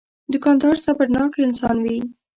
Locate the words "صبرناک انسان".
0.85-1.77